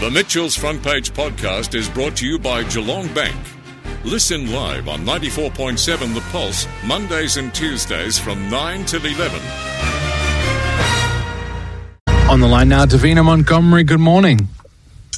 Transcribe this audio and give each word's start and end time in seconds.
The 0.00 0.10
Mitchell's 0.10 0.56
Front 0.56 0.82
Page 0.82 1.12
podcast 1.12 1.74
is 1.74 1.86
brought 1.86 2.16
to 2.16 2.26
you 2.26 2.38
by 2.38 2.62
Geelong 2.64 3.12
Bank. 3.12 3.36
Listen 4.02 4.50
live 4.50 4.88
on 4.88 5.00
94.7 5.00 6.14
The 6.14 6.22
Pulse, 6.32 6.66
Mondays 6.86 7.36
and 7.36 7.54
Tuesdays 7.54 8.18
from 8.18 8.48
9 8.48 8.86
till 8.86 9.04
11. 9.04 9.38
On 12.30 12.40
the 12.40 12.48
line 12.48 12.70
now, 12.70 12.86
Davina 12.86 13.22
Montgomery. 13.22 13.84
Good 13.84 14.00
morning. 14.00 14.48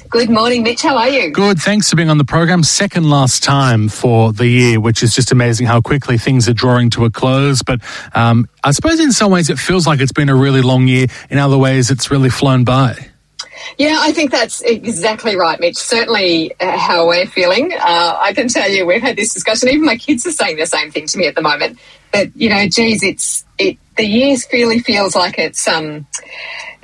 Good 0.08 0.30
morning, 0.30 0.64
Mitch. 0.64 0.82
How 0.82 0.96
are 0.96 1.08
you? 1.08 1.30
Good. 1.30 1.60
Thanks 1.60 1.88
for 1.88 1.94
being 1.94 2.10
on 2.10 2.18
the 2.18 2.24
program. 2.24 2.64
Second 2.64 3.08
last 3.08 3.44
time 3.44 3.88
for 3.88 4.32
the 4.32 4.48
year, 4.48 4.80
which 4.80 5.04
is 5.04 5.14
just 5.14 5.30
amazing 5.30 5.68
how 5.68 5.80
quickly 5.80 6.18
things 6.18 6.48
are 6.48 6.54
drawing 6.54 6.90
to 6.90 7.04
a 7.04 7.10
close. 7.10 7.62
But 7.62 7.80
um, 8.16 8.48
I 8.64 8.72
suppose 8.72 8.98
in 8.98 9.12
some 9.12 9.30
ways 9.30 9.48
it 9.48 9.60
feels 9.60 9.86
like 9.86 10.00
it's 10.00 10.10
been 10.10 10.28
a 10.28 10.34
really 10.34 10.60
long 10.60 10.88
year. 10.88 11.06
In 11.30 11.38
other 11.38 11.56
ways, 11.56 11.88
it's 11.88 12.10
really 12.10 12.30
flown 12.30 12.64
by. 12.64 13.11
Yeah, 13.78 13.98
I 14.00 14.12
think 14.12 14.30
that's 14.30 14.60
exactly 14.62 15.36
right, 15.36 15.58
Mitch. 15.60 15.76
Certainly 15.76 16.54
uh, 16.60 16.76
how 16.76 17.06
we're 17.06 17.26
feeling. 17.26 17.72
Uh, 17.72 18.18
I 18.20 18.32
can 18.32 18.48
tell 18.48 18.68
you, 18.68 18.86
we've 18.86 19.02
had 19.02 19.16
this 19.16 19.32
discussion. 19.32 19.68
Even 19.68 19.84
my 19.84 19.96
kids 19.96 20.26
are 20.26 20.32
saying 20.32 20.56
the 20.56 20.66
same 20.66 20.90
thing 20.90 21.06
to 21.06 21.18
me 21.18 21.26
at 21.26 21.34
the 21.34 21.42
moment. 21.42 21.78
But 22.12 22.34
you 22.36 22.48
know, 22.48 22.66
geez, 22.68 23.02
it's 23.02 23.44
it. 23.58 23.78
The 23.96 24.04
year 24.04 24.36
really 24.52 24.78
feels 24.78 25.14
like 25.14 25.38
it's 25.38 25.68
um, 25.68 26.06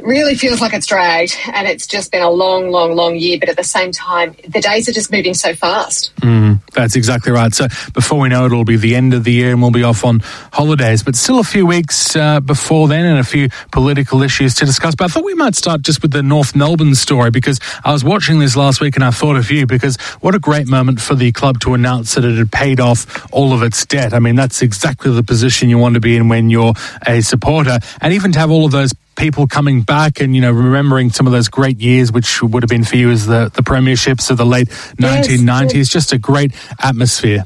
really 0.01 0.35
feels 0.35 0.61
like 0.61 0.73
it's 0.75 0.87
dragged, 0.87 1.37
and 1.53 1.67
it's 1.67 1.87
just 1.87 2.13
been 2.13 2.23
a 2.23 2.31
long, 2.31 2.71
long, 2.71 2.95
long 2.95 3.17
year. 3.17 3.39
But 3.39 3.49
at 3.49 3.57
the 3.57 3.65
same 3.65 3.93
time, 3.93 4.37
the 4.47 4.61
days 4.61 4.89
are 4.89 4.93
just 4.93 5.11
moving 5.11 5.35
so 5.35 5.55
fast. 5.55 6.15
Mm, 6.17 6.61
that's 6.73 6.97
exactly 6.97 7.33
right. 7.33 7.53
So 7.55 7.67
before 7.93 8.21
we 8.21 8.29
know 8.29 8.45
it, 8.45 8.47
it'll 8.47 8.65
be 8.65 8.77
the 8.77 8.95
end 8.95 9.15
of 9.15 9.25
the 9.25 9.33
year, 9.33 9.51
and 9.51 9.61
we'll 9.61 9.71
be 9.71 9.83
off 9.83 10.05
on 10.05 10.21
holidays. 10.53 11.03
But 11.03 11.17
still 11.17 11.39
a 11.39 11.45
few 11.45 11.67
weeks 11.67 12.15
uh, 12.17 12.41
before 12.41 12.89
then, 12.89 13.05
and 13.05 13.19
a 13.19 13.25
few 13.25 13.49
political 13.73 14.23
issues 14.23 14.55
to 14.57 14.65
discuss. 14.65 14.95
But 14.95 15.05
I 15.05 15.09
thought 15.09 15.25
we 15.25 15.35
might 15.35 15.55
start 15.55 15.83
just 15.83 16.03
with 16.03 16.13
the 16.13 16.23
North 16.23 16.55
Melbourne 16.55 16.95
story 16.95 17.31
because 17.31 17.61
I 17.85 17.93
was 17.93 18.05
watching 18.05 18.39
this 18.39 18.57
last 18.57 18.81
week, 18.81 18.97
and 18.97 19.05
I 19.05 19.11
thought 19.11 19.37
of 19.37 19.51
you 19.51 19.67
because 19.67 19.97
what 20.21 20.35
a 20.35 20.39
great 20.39 20.69
moment 20.69 21.01
for 21.01 21.15
the 21.15 21.33
club 21.33 21.61
to 21.61 21.75
announce 21.75 22.15
that 22.15 22.25
it 22.25 22.37
had 22.37 22.53
paid 22.53 22.81
off 22.81 23.27
all 23.33 23.53
of 23.53 23.63
its 23.63 23.85
debt. 23.85 24.15
I 24.15 24.19
mean, 24.19 24.37
that's 24.37 24.63
exactly 24.63 25.13
the 25.13 25.23
position 25.23 25.69
you 25.69 25.79
want 25.79 25.95
to 25.95 26.01
be 26.01 26.17
in 26.17 26.29
when 26.29 26.51
you're 26.51 26.75
a 27.07 27.21
supporter, 27.21 27.79
and 28.01 28.13
even 28.13 28.33
to 28.33 28.39
have 28.39 28.51
all 28.51 28.65
of 28.65 28.73
those 28.73 28.93
people 29.19 29.47
coming 29.47 29.83
back 29.83 30.21
and 30.21 30.35
you 30.35 30.41
know 30.41 30.53
remembering 30.53 31.11
some 31.11 31.27
of 31.27 31.33
those 31.33 31.49
great 31.49 31.79
years 31.81 32.11
which 32.13 32.43
would 32.43 32.63
have 32.63 32.71
been 32.71 32.85
for 32.85 32.97
you 32.97 33.11
as 33.11 33.27
the 33.27 33.51
the 33.55 33.63
premierships 33.63 34.31
of 34.31 34.37
the 34.37 34.47
late 34.47 34.69
1990s 34.69 35.91
just 35.91 36.13
a 36.13 36.19
great 36.19 36.53
atmosphere 36.83 37.45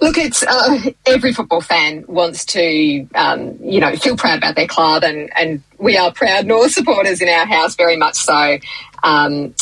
Look, 0.00 0.18
it's 0.18 0.42
uh, 0.42 0.90
every 1.06 1.32
football 1.32 1.60
fan 1.60 2.04
wants 2.08 2.44
to, 2.46 3.06
um, 3.14 3.56
you 3.62 3.80
know, 3.80 3.94
feel 3.96 4.16
proud 4.16 4.38
about 4.38 4.56
their 4.56 4.66
club, 4.66 5.04
and 5.04 5.30
and 5.36 5.62
we 5.78 5.96
are 5.96 6.12
proud 6.12 6.46
North 6.46 6.72
supporters 6.72 7.22
in 7.22 7.28
our 7.28 7.46
house, 7.46 7.76
very 7.76 7.96
much 7.96 8.16
so. 8.16 8.58
Um, 9.02 9.54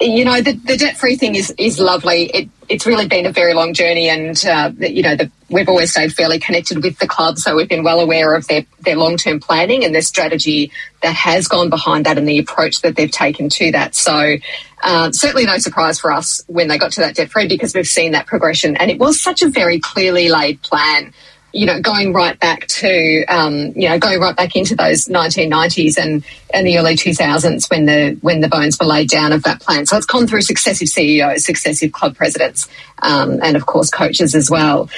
you 0.00 0.24
know, 0.24 0.40
the, 0.40 0.52
the 0.52 0.76
debt 0.76 0.96
free 0.96 1.16
thing 1.16 1.34
is 1.34 1.52
is 1.58 1.78
lovely. 1.78 2.26
It, 2.26 2.48
it's 2.68 2.86
really 2.86 3.08
been 3.08 3.26
a 3.26 3.32
very 3.32 3.52
long 3.52 3.74
journey, 3.74 4.08
and 4.08 4.42
uh, 4.46 4.70
you 4.78 5.02
know, 5.02 5.16
the, 5.16 5.30
we've 5.50 5.68
always 5.68 5.90
stayed 5.90 6.12
fairly 6.12 6.38
connected 6.38 6.82
with 6.82 6.98
the 6.98 7.06
club, 7.06 7.38
so 7.38 7.56
we've 7.56 7.68
been 7.68 7.84
well 7.84 8.00
aware 8.00 8.34
of 8.34 8.46
their 8.46 8.64
their 8.80 8.96
long 8.96 9.16
term 9.16 9.40
planning 9.40 9.84
and 9.84 9.94
their 9.94 10.02
strategy 10.02 10.72
that 11.02 11.14
has 11.14 11.48
gone 11.48 11.70
behind 11.70 12.06
that, 12.06 12.18
and 12.18 12.28
the 12.28 12.38
approach 12.38 12.80
that 12.82 12.96
they've 12.96 13.10
taken 13.10 13.48
to 13.50 13.72
that. 13.72 13.94
So. 13.94 14.36
Uh, 14.82 15.12
certainly 15.12 15.44
no 15.44 15.58
surprise 15.58 16.00
for 16.00 16.10
us 16.10 16.42
when 16.46 16.66
they 16.66 16.78
got 16.78 16.90
to 16.90 17.00
that 17.02 17.14
debt 17.14 17.30
free 17.30 17.46
because 17.46 17.74
we've 17.74 17.86
seen 17.86 18.12
that 18.12 18.26
progression 18.26 18.78
and 18.78 18.90
it 18.90 18.98
was 18.98 19.20
such 19.20 19.42
a 19.42 19.48
very 19.50 19.78
clearly 19.78 20.30
laid 20.30 20.62
plan 20.62 21.12
you 21.52 21.66
know, 21.66 21.80
going 21.80 22.12
right 22.12 22.38
back 22.38 22.66
to, 22.68 23.24
um, 23.24 23.72
you 23.74 23.88
know, 23.88 23.98
going 23.98 24.20
right 24.20 24.36
back 24.36 24.54
into 24.54 24.76
those 24.76 25.06
1990s 25.06 25.98
and, 25.98 26.24
and 26.54 26.66
the 26.66 26.78
early 26.78 26.94
2000s 26.94 27.68
when 27.70 27.86
the 27.86 28.16
when 28.20 28.40
the 28.40 28.48
bones 28.48 28.78
were 28.78 28.86
laid 28.86 29.08
down 29.08 29.32
of 29.32 29.42
that 29.42 29.60
plan. 29.60 29.86
So 29.86 29.96
it's 29.96 30.06
gone 30.06 30.26
through 30.26 30.42
successive 30.42 30.88
CEOs, 30.88 31.44
successive 31.44 31.92
club 31.92 32.16
presidents, 32.16 32.68
um, 33.02 33.40
and 33.42 33.56
of 33.56 33.66
course 33.66 33.90
coaches 33.90 34.34
as 34.34 34.50
well. 34.50 34.88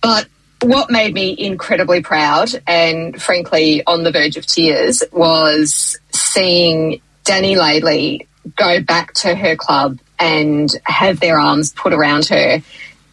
But 0.00 0.28
what 0.60 0.90
made 0.90 1.14
me 1.14 1.34
incredibly 1.38 2.02
proud 2.02 2.50
and 2.66 3.20
frankly 3.20 3.82
on 3.86 4.02
the 4.02 4.10
verge 4.10 4.36
of 4.36 4.46
tears 4.46 5.02
was 5.12 5.96
seeing 6.10 7.00
Dani 7.24 7.56
Laidley 7.56 8.26
go 8.56 8.82
back 8.82 9.12
to 9.14 9.34
her 9.34 9.54
club 9.54 9.98
and 10.18 10.70
have 10.84 11.20
their 11.20 11.38
arms 11.38 11.72
put 11.72 11.92
around 11.92 12.26
her 12.26 12.60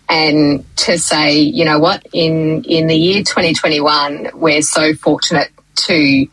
and 0.07 0.63
to 0.77 0.97
say, 0.97 1.39
you 1.39 1.65
know 1.65 1.79
what, 1.79 2.05
in 2.13 2.63
in 2.63 2.87
the 2.87 2.95
year 2.95 3.23
2021, 3.23 4.29
we're 4.35 4.61
so 4.61 4.93
fortunate 4.93 5.49
to 5.75 6.27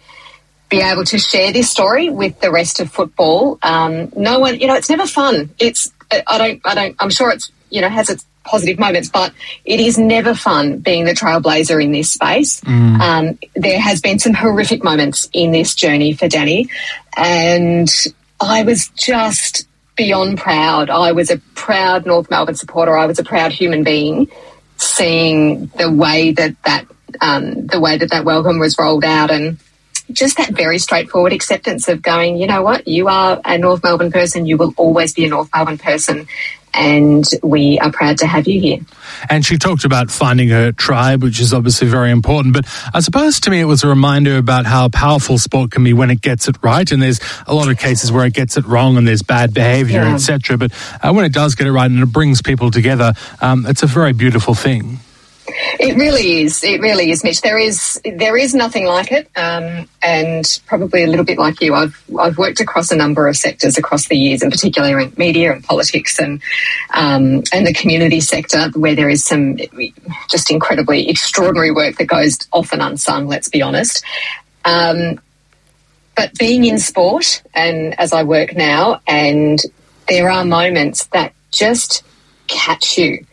be 0.69 0.81
able 0.81 1.05
to 1.05 1.19
share 1.19 1.53
this 1.53 1.71
story 1.71 2.11
with 2.11 2.39
the 2.41 2.51
rest 2.51 2.81
of 2.81 2.91
football. 2.91 3.59
Um, 3.63 4.13
no 4.17 4.39
one, 4.39 4.61
you 4.61 4.67
know, 4.67 4.75
it's 4.75 4.91
never 4.91 5.07
fun. 5.07 5.51
It's 5.59 5.91
I 6.11 6.39
don't, 6.39 6.61
I 6.65 6.75
don't. 6.75 6.97
I'm 6.99 7.11
sure 7.11 7.31
it's 7.31 7.51
you 7.71 7.81
know 7.81 7.89
has 7.89 8.11
its 8.11 8.27
positive 8.45 8.79
moments, 8.79 9.09
but 9.09 9.33
it 9.65 9.81
is 9.81 9.99
never 9.99 10.35
fun 10.35 10.79
being 10.79 11.05
the 11.05 11.13
trailblazer 11.13 11.83
in 11.83 11.93
this 11.93 12.11
space. 12.11 12.61
Um, 13.01 13.39
there 13.55 13.81
has 13.81 14.01
been 14.01 14.19
some 14.19 14.35
horrific 14.35 14.83
moments 14.83 15.29
in 15.33 15.53
this 15.53 15.75
journey 15.75 16.13
for 16.13 16.27
Dani, 16.27 16.69
and 17.17 17.89
I 18.41 18.63
was 18.63 18.89
just 18.89 19.67
beyond 19.97 20.39
proud. 20.39 20.91
I 20.91 21.13
was 21.13 21.31
a 21.31 21.39
proud 21.55 22.07
North 22.07 22.31
Melbourne 22.31 22.55
supporter. 22.55 22.97
I 22.97 23.07
was 23.07 23.19
a 23.19 23.25
proud 23.25 23.53
human 23.53 23.85
being 23.85 24.31
seeing 24.77 25.67
the 25.79 25.91
way 25.91 26.33
that 26.33 26.61
that 26.65 26.87
um, 27.21 27.67
the 27.67 27.81
way 27.81 27.97
that 27.99 28.11
that 28.11 28.25
welcome 28.25 28.59
was 28.59 28.77
rolled 28.79 29.05
out 29.05 29.31
and 29.31 29.59
just 30.11 30.37
that 30.37 30.51
very 30.51 30.79
straightforward 30.79 31.33
acceptance 31.33 31.89
of 31.89 32.03
going, 32.03 32.37
you 32.37 32.47
know 32.47 32.63
what, 32.63 32.87
you 32.89 33.09
are 33.09 33.41
a 33.45 33.57
North 33.59 33.83
Melbourne 33.83 34.11
person, 34.11 34.47
you 34.47 34.57
will 34.57 34.75
always 34.77 35.15
be 35.15 35.25
a 35.25 35.29
North 35.29 35.49
Melbourne 35.55 35.79
person, 35.79 36.27
and 36.75 37.25
we 37.43 37.79
are 37.81 37.91
proud 37.93 38.19
to 38.19 38.27
have 38.27 38.47
you 38.49 38.61
here. 38.61 38.79
And 39.29 39.45
she 39.45 39.59
talked 39.59 39.85
about 39.85 40.11
finding 40.11 40.49
her 40.49 40.73
tribe, 40.73 41.23
which 41.23 41.41
is 41.41 41.53
obviously 41.53 41.89
very 41.89 42.11
important. 42.11 42.55
But 42.55 42.67
I 42.95 43.01
suppose 43.01 43.41
to 43.41 43.51
me 43.51 43.61
it 43.61 43.65
was 43.67 43.85
a 43.85 43.89
reminder 43.89 44.37
about 44.39 44.67
how 44.67 44.89
powerful 44.89 45.39
sport 45.39 45.71
can 45.71 45.85
be 45.85 45.93
when 45.93 46.11
it 46.11 46.21
gets 46.23 46.49
it 46.49 46.57
right. 46.63 46.91
And 46.91 47.03
there's 47.03 47.21
a 47.47 47.55
lot 47.55 47.69
of 47.71 47.79
cases 47.79 48.11
where 48.11 48.25
it 48.27 48.35
gets 48.35 48.57
it 48.57 48.65
wrong 48.67 48.97
and 48.97 49.07
there's 49.07 49.23
bad 49.23 49.53
behaviour, 49.55 50.03
Yeah. 50.03 50.15
etc. 50.15 50.57
But 50.57 50.73
uh, 51.03 51.13
when 51.13 51.25
it 51.25 51.33
does 51.33 51.55
get 51.55 51.67
it 51.67 51.73
right 51.73 51.91
and 51.91 52.03
it 52.03 52.07
brings 52.07 52.43
people 52.43 52.71
together, 52.71 53.13
um, 53.41 53.67
it's 53.67 53.83
a 53.83 53.87
very 53.87 54.13
beautiful 54.13 54.55
thing. 54.55 55.01
It 55.79 55.97
really 55.97 56.43
is. 56.43 56.63
It 56.65 56.81
really 56.81 57.11
is, 57.11 57.25
Mitch. 57.25 57.41
There 57.41 57.59
is 57.59 58.01
there 58.05 58.37
is 58.37 58.55
nothing 58.55 58.87
like 58.87 59.13
it, 59.13 59.29
um, 59.37 59.89
and 60.03 60.61
probably 60.67 61.03
a 61.03 61.07
little 61.07 61.25
bit 61.25 61.39
like 61.39 61.61
you. 61.61 61.75
I've 61.75 62.03
I've 62.19 62.39
worked 62.39 62.61
across 62.61 62.91
a 62.91 62.97
number 62.97 63.29
of 63.29 63.37
sectors 63.37 63.79
across 63.79 64.09
the 64.09 64.17
years, 64.17 64.43
and 64.43 64.51
particularly 64.51 65.05
in 65.05 65.13
media 65.17 65.53
and 65.53 65.65
politics 65.65 66.19
and 66.19 66.43
um, 66.95 67.43
and 67.53 67.67
the 67.67 67.75
community 67.75 68.21
sector, 68.21 68.71
where 68.75 68.95
there 68.95 69.09
is 69.09 69.25
some 69.25 69.59
just 70.31 70.51
incredibly 70.51 71.09
extraordinary 71.09 71.71
work 71.71 71.97
that 71.97 72.07
goes 72.07 72.39
often 72.53 72.81
unsung. 72.81 73.27
Let's 73.27 73.49
be 73.49 73.63
honest. 73.63 74.05
Um, 74.65 75.21
but 76.17 76.37
being 76.39 76.65
in 76.65 76.79
sport, 76.79 77.43
and 77.55 77.99
as 77.99 78.13
I 78.13 78.23
work 78.23 78.55
now, 78.55 79.01
and 79.07 79.59
there 80.09 80.31
are 80.31 80.45
moments 80.45 81.07
that 81.07 81.33
just 81.51 82.03
catch 82.49 82.99
you 82.99 83.25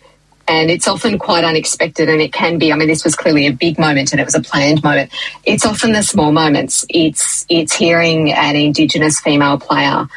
and 0.50 0.70
it's 0.70 0.88
often 0.88 1.18
quite 1.20 1.44
unexpected 1.44 2.10
and 2.10 2.22
it 2.22 2.34
can 2.34 2.58
be 2.58 2.74
i 2.74 2.76
mean 2.76 2.88
this 2.88 3.04
was 3.04 3.16
clearly 3.16 3.46
a 3.48 3.54
big 3.54 3.80
moment 3.80 4.12
and 4.12 4.20
it 4.20 4.26
was 4.26 4.36
a 4.36 4.42
planned 4.42 4.84
moment. 4.84 5.12
It's 5.46 5.66
often 5.66 5.92
the 5.94 6.04
small 6.04 6.32
moments. 6.32 6.86
It's 6.90 7.46
it's 7.50 7.74
hearing 7.74 8.32
an 8.32 8.56
indigenous 8.56 9.20
female 9.20 9.60
player 9.60 10.08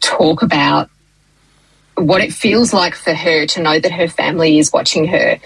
talk 0.00 0.42
about 0.42 0.90
what 1.96 2.20
it 2.20 2.32
feels 2.32 2.72
like 2.72 2.94
for 2.94 3.14
her 3.14 3.46
to 3.46 3.62
know 3.62 3.78
that 3.78 3.92
her 3.92 4.08
family 4.08 4.58
is 4.58 4.72
watching 4.72 5.06
her 5.06 5.38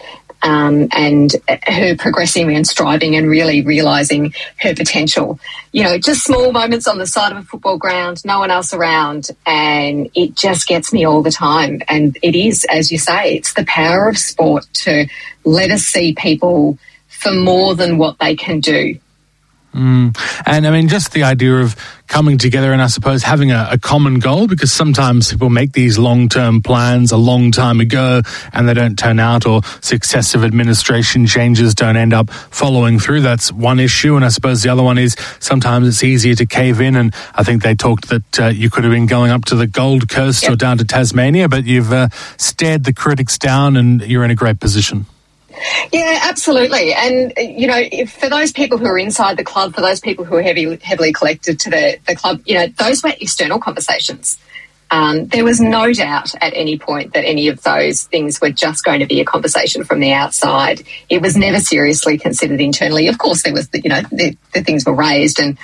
um, 0.43 0.89
and 0.93 1.33
her 1.67 1.97
progressing 1.97 2.55
and 2.55 2.67
striving 2.67 3.17
and 3.17 3.29
really 3.29 3.63
realizing 3.63 4.35
her 4.59 4.75
potential. 4.75 5.39
You 5.73 5.85
know, 5.85 5.99
just 5.99 6.25
small 6.25 6.53
moments 6.53 6.87
on 6.87 6.99
the 6.99 7.07
side 7.07 7.33
of 7.33 7.39
a 7.39 7.43
football 7.43 7.79
ground, 7.79 8.25
no 8.25 8.39
one 8.39 8.51
else 8.51 8.73
around, 8.73 9.31
and 9.47 10.09
it 10.15 10.35
just 10.35 10.67
gets 10.67 10.93
me 10.93 11.05
all 11.05 11.23
the 11.23 11.31
time. 11.31 11.83
And 11.89 12.17
it 12.23 12.35
is, 12.35 12.65
as 12.71 12.91
you 12.93 12.99
say, 12.99 13.37
it's 13.37 13.55
the 13.55 13.65
power 13.65 14.09
of 14.09 14.19
sport 14.19 14.67
to 14.85 15.07
let 15.45 15.71
us 15.71 15.83
see 15.83 16.15
people 16.15 16.79
for 17.09 17.33
more 17.33 17.75
than 17.75 17.99
what 17.99 18.19
they 18.19 18.37
can 18.37 18.61
do. 18.61 18.99
And 19.75 20.67
I 20.67 20.71
mean, 20.71 20.89
just 20.89 21.13
the 21.13 21.25
idea 21.25 21.57
of 21.57 21.77
coming 22.09 22.39
together 22.39 22.73
and 22.73 22.81
I 22.81 22.87
suppose 22.87 23.23
having 23.23 23.53
a, 23.53 23.69
a 23.73 23.79
common 23.79 24.19
goal 24.19 24.47
because 24.47 24.73
sometimes 24.73 25.31
people 25.31 25.51
make 25.51 25.73
these 25.73 25.99
long 25.99 26.29
term 26.29 26.63
plans 26.63 27.13
a 27.13 27.17
long 27.17 27.53
time 27.53 27.81
ago 27.81 28.23
and 28.53 28.69
they 28.69 28.75
don't 28.75 28.99
turn 28.99 29.21
out 29.21 29.47
or 29.47 29.63
successive 29.81 30.43
administration 30.43 31.27
changes 31.27 31.75
don't 31.75 31.97
end 31.97 32.15
up 32.15 32.31
following 32.31 32.99
through. 32.99 33.21
That's 33.21 33.53
one 33.53 33.79
issue. 33.79 34.17
And 34.17 34.25
I 34.25 34.29
suppose 34.29 34.63
the 34.63 34.71
other 34.71 34.83
one 34.83 34.99
is 34.99 35.17
sometimes 35.39 35.87
it's 35.87 36.03
easier 36.03 36.35
to 36.37 36.47
cave 36.47 36.81
in. 36.81 36.97
And 36.97 37.15
I 37.35 37.45
think 37.45 37.63
they 37.63 37.75
talked 37.75 38.09
that 38.09 38.41
uh, 38.41 38.47
you 38.47 38.71
could 38.71 38.85
have 38.85 38.93
been 38.93 39.07
going 39.07 39.31
up 39.31 39.45
to 39.47 39.55
the 39.55 39.67
Gold 39.67 40.09
Coast 40.09 40.49
or 40.49 40.57
down 40.57 40.79
to 40.79 40.85
Tasmania, 40.85 41.49
but 41.49 41.67
you've 41.67 41.93
uh, 41.93 42.09
stared 42.39 42.85
the 42.85 42.93
critics 42.93 43.39
down 43.39 43.77
and 43.77 44.01
you're 44.03 44.25
in 44.25 44.31
a 44.31 44.35
great 44.35 44.61
position. 44.61 45.07
Yeah, 45.93 46.21
absolutely. 46.23 46.93
And 46.93 47.33
you 47.37 47.67
know, 47.67 47.81
if, 47.81 48.13
for 48.13 48.29
those 48.29 48.53
people 48.53 48.79
who 48.79 48.87
are 48.87 48.99
inside 48.99 49.37
the 49.37 49.45
club, 49.45 49.75
for 49.75 49.81
those 49.81 50.01
people 50.01 50.25
who 50.25 50.37
are 50.37 50.43
heavy, 50.43 50.77
heavily 50.77 51.13
collected 51.13 51.59
to 51.61 51.71
the, 51.71 51.99
the 52.07 52.15
club, 52.15 52.43
you 52.47 52.55
know, 52.55 52.67
those 52.79 53.03
were 53.03 53.13
external 53.21 53.59
conversations. 53.59 54.39
Um, 54.91 55.27
there 55.27 55.45
was 55.45 55.61
no 55.61 55.93
doubt 55.93 56.35
at 56.41 56.53
any 56.55 56.79
point 56.79 57.13
that 57.13 57.25
any 57.25 57.49
of 57.49 57.63
those 57.63 58.05
things 58.05 58.41
were 58.41 58.51
just 58.51 58.85
going 58.85 59.01
to 59.01 59.07
be 59.07 59.21
a 59.21 59.25
conversation 59.25 59.85
from 59.85 60.01
the 60.01 60.13
outside. 60.13 60.83
It 61.09 61.21
was 61.21 61.37
never 61.37 61.61
seriously 61.61 62.19
considered 62.19 62.61
internally. 62.61 63.09
Of 63.09 63.19
course, 63.19 63.43
there 63.43 63.53
was, 63.53 63.69
the, 63.69 63.81
you 63.81 63.91
know, 63.91 64.01
the, 64.11 64.37
the, 64.55 64.63
things 64.63 64.85
were 64.85 64.95
raised, 64.95 65.41
and 65.41 65.59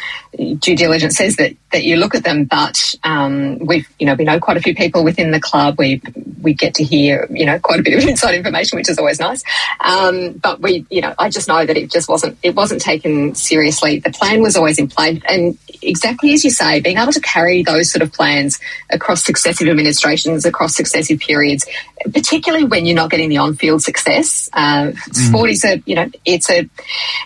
due 0.61 0.77
diligence 0.77 1.17
says 1.17 1.37
that 1.37 1.57
that 1.73 1.85
you 1.85 1.97
look 1.97 2.15
at 2.15 2.25
them. 2.25 2.45
But 2.45 2.95
um, 3.03 3.59
we've, 3.59 3.89
you 3.99 4.07
know, 4.07 4.15
we 4.15 4.25
know 4.25 4.39
quite 4.39 4.57
a 4.57 4.61
few 4.61 4.75
people 4.75 5.05
within 5.05 5.31
the 5.31 5.41
club. 5.41 5.77
We 5.79 6.03
we 6.43 6.55
get 6.55 6.75
to 6.75 6.85
hear, 6.85 7.27
you 7.31 7.47
know, 7.47 7.59
quite 7.59 7.81
a 7.81 7.83
bit 7.83 7.95
of 7.95 8.05
inside 8.09 8.35
information, 8.35 8.77
which 8.77 8.89
is 8.89 8.99
always 8.99 9.21
nice. 9.21 9.43
Um, 9.81 10.33
but 10.35 10.61
we, 10.61 10.87
you 10.91 11.01
know, 11.01 11.15
I 11.19 11.31
just 11.31 11.49
know 11.49 11.65
that 11.65 11.77
it 11.77 11.91
just 11.91 12.09
wasn't 12.09 12.39
it 12.43 12.55
wasn't 12.55 12.83
taken 12.83 13.35
seriously. 13.35 14.01
The 14.01 14.11
plan 14.11 14.43
was 14.43 14.57
always 14.57 14.79
in 14.79 14.89
place, 14.89 15.23
and 15.29 15.59
exactly 15.83 16.33
as 16.35 16.45
you 16.45 16.51
say, 16.51 16.81
being 16.81 16.99
able 16.99 17.13
to 17.13 17.21
carry 17.21 17.63
those 17.63 17.91
sort 17.91 18.03
of 18.03 18.13
plans 18.13 18.59
across 18.91 19.14
across 19.15 19.25
successive 19.25 19.69
administrations, 19.69 20.45
across 20.45 20.75
successive 20.75 21.21
periods, 21.21 21.65
particularly 22.13 22.65
when 22.65 22.85
you're 22.85 22.97
not 22.97 23.11
getting 23.11 23.29
the 23.29 23.37
on-field 23.37 23.81
success. 23.81 24.51
Uh, 24.53 24.91
mm. 24.91 25.15
Sport 25.15 25.51
is 25.51 25.65
a, 25.65 25.81
you 25.87 25.95
know, 25.95 26.11
it's 26.25 26.51
a, 26.51 26.69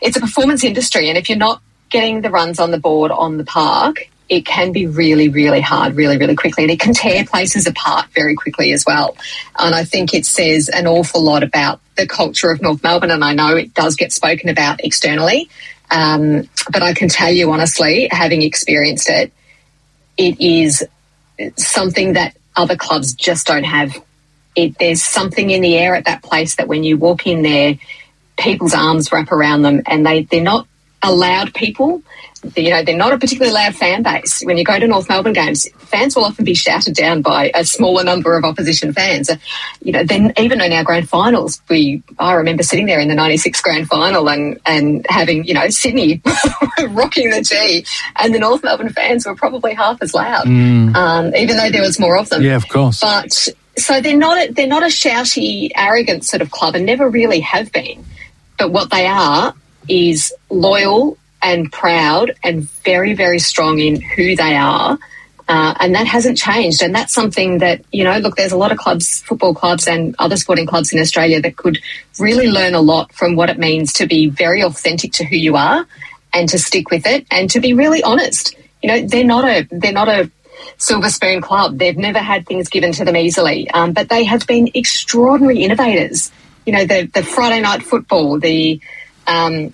it's 0.03 0.17
a 0.17 0.21
performance 0.21 0.65
industry, 0.65 1.09
and 1.09 1.17
if 1.17 1.29
you're 1.29 1.39
not 1.39 1.63
getting 1.89 2.21
the 2.21 2.31
runs 2.31 2.61
on 2.61 2.71
the 2.71 2.79
board 2.79 3.11
on 3.11 3.39
the 3.39 3.45
park, 3.45 4.09
it 4.29 4.45
can 4.45 4.73
be 4.73 4.87
really, 4.87 5.31
really 5.31 5.63
hard, 5.63 5.97
really, 5.97 6.19
really 6.19 6.37
quickly, 6.37 6.65
and 6.65 6.71
it 6.71 6.79
can 6.79 6.93
tear 6.93 7.25
places 7.25 7.67
apart 7.67 8.09
very 8.15 8.35
quickly 8.35 8.73
as 8.73 8.85
well. 8.85 9.17
And 9.59 9.75
I 9.75 9.85
think 9.85 10.13
it 10.13 10.27
says 10.27 10.69
an 10.69 10.87
awful 10.87 11.23
lot 11.23 11.43
about 11.43 11.81
the 11.97 12.07
culture 12.07 12.51
of 12.51 12.61
North 12.61 12.83
Melbourne, 12.83 13.11
and 13.11 13.25
I 13.25 13.33
know 13.33 13.57
it 13.57 13.73
does 13.73 13.97
get 13.97 14.13
spoken 14.13 14.51
about 14.51 14.85
externally. 14.85 15.49
Um, 15.91 16.51
but 16.71 16.83
I 16.83 16.93
can 16.93 17.09
tell 17.09 17.33
you 17.33 17.51
honestly, 17.51 18.09
having 18.11 18.43
experienced 18.43 19.09
it, 19.09 19.33
it 20.19 20.39
is 20.39 20.85
something 21.57 22.15
that 22.15 22.37
other 22.57 22.77
clubs 22.77 23.13
just 23.15 23.47
don't 23.47 23.65
have. 23.65 23.97
It, 24.57 24.79
there's 24.79 25.03
something 25.03 25.51
in 25.51 25.63
the 25.63 25.77
air 25.77 25.95
at 25.95 26.07
that 26.07 26.23
place 26.23 26.57
that 26.57 26.69
when 26.69 26.83
you 26.83 26.97
walk 26.97 27.27
in 27.27 27.43
there, 27.43 27.79
people's 28.37 28.75
arms 28.75 29.13
wrap 29.13 29.31
around 29.31 29.63
them 29.63 29.83
and 29.87 30.05
they, 30.05 30.23
they're 30.25 30.43
not 30.43 30.67
allowed 31.03 31.55
people 31.55 32.03
you 32.57 32.71
know, 32.71 32.83
they're 32.83 32.97
not 32.97 33.13
a 33.13 33.19
particularly 33.19 33.53
loud 33.53 33.75
fan 33.75 34.03
base. 34.03 34.43
When 34.43 34.57
you 34.57 34.65
go 34.65 34.79
to 34.79 34.87
North 34.87 35.09
Melbourne 35.09 35.33
games, 35.33 35.69
fans 35.79 36.15
will 36.15 36.25
often 36.25 36.45
be 36.45 36.55
shouted 36.55 36.95
down 36.95 37.23
by 37.23 37.51
a 37.55 37.65
smaller 37.65 38.05
number 38.05 38.37
of 38.37 38.45
opposition 38.45 38.93
fans. 38.93 39.31
You 39.83 39.93
know, 39.93 40.05
then 40.05 40.33
even 40.39 40.61
in 40.61 40.73
our 40.73 40.85
grand 40.85 41.09
finals, 41.09 41.61
we 41.69 42.03
I 42.19 42.35
remember 42.35 42.63
sitting 42.63 42.87
there 42.87 43.01
in 43.01 43.09
the 43.09 43.15
'96 43.15 43.61
grand 43.61 43.89
final 43.89 44.29
and 44.29 44.59
and 44.67 45.05
having 45.09 45.45
you 45.45 45.55
know 45.55 45.69
Sydney 45.69 46.23
rocking 46.91 47.31
the 47.31 47.43
G, 47.43 47.85
and 48.17 48.35
the 48.35 48.39
North 48.39 48.63
Melbourne 48.63 48.91
fans 48.91 49.27
were 49.27 49.35
probably 49.35 49.75
half 49.75 50.01
as 50.03 50.15
loud, 50.15 50.47
mm. 50.47 50.95
um, 50.95 51.35
even 51.35 51.57
though 51.57 51.71
there 51.71 51.83
was 51.83 51.99
more 51.99 52.17
of 52.19 52.29
them. 52.29 52.43
Yeah, 52.43 52.57
of 52.57 52.69
course. 52.69 53.01
But 53.01 53.49
so 53.77 54.01
they're 54.01 54.17
not 54.17 54.39
a, 54.39 54.53
they're 54.53 54.67
not 54.67 54.83
a 54.83 54.87
shouty, 54.87 55.71
arrogant 55.75 56.25
sort 56.25 56.43
of 56.43 56.51
club, 56.51 56.75
and 56.75 56.87
never 56.87 57.09
really 57.09 57.41
have 57.41 57.73
been. 57.73 58.05
But 58.59 58.73
what 58.73 58.91
they 58.91 59.07
are 59.07 59.55
is 59.89 60.35
loyal 60.51 61.17
and 61.43 61.71
proud 61.73 62.35
and 62.43 62.63
very, 62.63 63.15
very 63.15 63.39
strong 63.39 63.79
in 63.79 64.01
who 64.01 64.37
they 64.37 64.57
are. 64.57 64.99
Uh, 65.49 65.75
and 65.81 65.95
that 65.95 66.07
hasn't 66.07 66.37
changed. 66.37 66.83
And 66.83 66.95
that's 66.95 67.15
something 67.15 67.59
that, 67.59 67.83
you 67.91 68.05
know, 68.05 68.19
look, 68.19 68.37
there's 68.37 68.53
a 68.53 68.57
lot 68.57 68.71
of 68.71 68.77
clubs, 68.77 69.21
football 69.23 69.55
clubs 69.55 69.89
and 69.89 70.15
other 70.19 70.37
sporting 70.37 70.67
clubs 70.67 70.93
in 70.93 70.99
Australia 71.01 71.41
that 71.41 71.57
could 71.57 71.79
really 72.19 72.51
learn 72.51 72.75
a 72.75 72.81
lot 72.83 73.15
from 73.15 73.35
what 73.35 73.49
it 73.49 73.59
means 73.59 73.95
to 73.95 74.07
be 74.07 74.29
very 74.29 74.63
authentic 74.63 75.13
to 75.13 75.25
who 75.25 75.37
you 75.37 75.57
are 75.57 75.87
and 76.35 76.51
to 76.51 76.59
stick 76.59 76.91
with 76.91 77.07
it 77.07 77.27
and 77.31 77.49
to 77.51 77.61
be 77.61 77.73
really 77.73 78.03
honest. 78.03 78.57
You 78.83 78.89
know, 78.91 79.07
they're 79.07 79.25
not 79.25 79.45
a, 79.45 79.67
they're 79.71 79.93
not 79.93 80.09
a 80.09 80.31
silver 80.77 81.09
spoon 81.09 81.41
club. 81.41 81.79
They've 81.79 81.97
never 81.97 82.19
had 82.19 82.47
things 82.47 82.69
given 82.69 82.93
to 82.93 83.07
them 83.07 83.17
easily, 83.17 83.71
um, 83.71 83.93
but 83.93 84.11
they 84.11 84.25
have 84.25 84.47
been 84.47 84.71
extraordinary 84.75 85.63
innovators. 85.63 86.31
You 86.67 86.75
know, 86.75 86.85
the, 86.85 87.07
the 87.07 87.23
Friday 87.23 87.63
night 87.63 87.83
football, 87.83 88.39
the, 88.39 88.83
um, 89.27 89.73